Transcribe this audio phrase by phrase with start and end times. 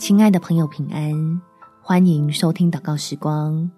[0.00, 1.42] 亲爱的朋友，平安！
[1.82, 3.70] 欢迎收听祷告时光，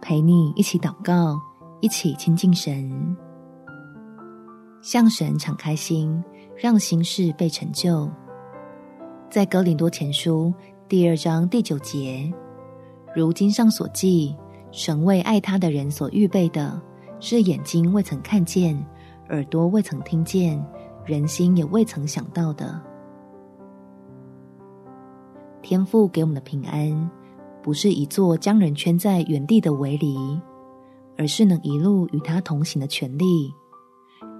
[0.00, 1.40] 陪你一起祷告，
[1.80, 3.16] 一起亲近神，
[4.80, 6.22] 向神敞开心，
[6.56, 8.08] 让心事被成就。
[9.28, 10.54] 在哥林多前书
[10.88, 12.32] 第二章第九节，
[13.12, 14.36] 如经上所记，
[14.70, 16.80] 神为爱他的人所预备的，
[17.18, 18.80] 是眼睛未曾看见，
[19.30, 20.64] 耳朵未曾听见，
[21.04, 22.80] 人心也未曾想到的。
[25.66, 27.10] 天父给我们的平安，
[27.60, 30.16] 不是一座将人圈在原地的围篱，
[31.18, 33.52] 而是能一路与他同行的权利，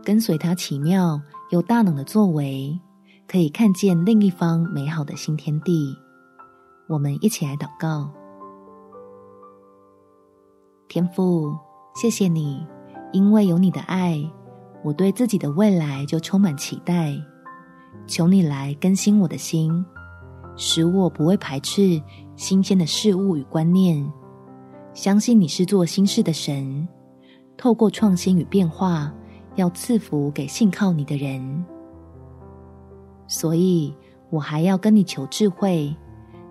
[0.04, 2.78] 跟随他奇妙又大能的作为，
[3.26, 5.92] 可以看见另一方美好的新天地。
[6.86, 8.08] 我们一起来祷告：
[10.86, 11.52] 天父，
[11.96, 12.64] 谢谢你，
[13.10, 14.24] 因为有你的爱，
[14.84, 17.12] 我对自己的未来就充满期待。
[18.06, 19.84] 求你来更新我的心。
[20.56, 22.00] 使我不会排斥
[22.34, 24.10] 新鲜的事物与观念，
[24.94, 26.88] 相信你是做新事的神，
[27.56, 29.12] 透过创新与变化，
[29.54, 31.64] 要赐福给信靠你的人。
[33.28, 33.94] 所以，
[34.30, 35.94] 我还要跟你求智慧，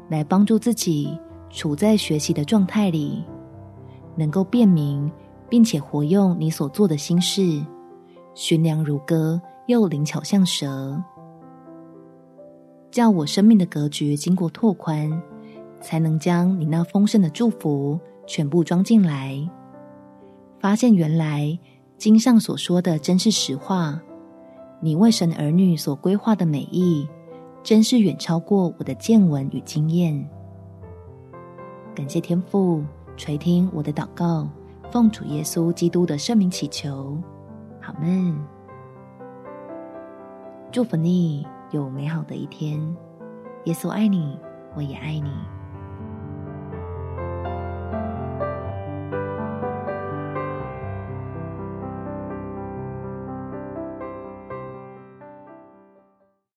[0.09, 1.17] 来帮助自己
[1.50, 3.23] 处在学习的状态里，
[4.16, 5.11] 能够辨明
[5.50, 7.64] 并且活用你所做的新事，
[8.33, 11.02] 寻良如歌，又灵巧像蛇。
[12.96, 15.22] 叫我生命的格局经过拓宽，
[15.82, 19.38] 才能将你那丰盛的祝福全部装进来。
[20.62, 21.60] 发现原来
[21.98, 24.02] 经上所说的真是实话，
[24.80, 27.06] 你为神儿女所规划的美意，
[27.62, 30.26] 真是远超过我的见闻与经验。
[31.94, 32.82] 感谢天父
[33.18, 34.48] 垂听我的祷告，
[34.90, 37.18] 奉主耶稣基督的圣名祈求，
[37.82, 38.34] 阿们。
[40.72, 41.46] 祝福你。
[41.71, 42.80] 有美好的一天，
[43.66, 44.39] 耶稣爱你，
[44.75, 45.31] 我也爱你。